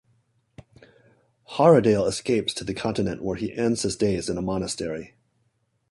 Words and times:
Haredale 1.59 2.07
escapes 2.07 2.55
to 2.55 2.63
the 2.63 2.73
continent 2.73 3.21
where 3.23 3.35
he 3.35 3.53
ends 3.53 3.83
his 3.83 3.95
days 3.95 4.29
in 4.31 4.37
a 4.39 4.41
monastery. 4.41 5.13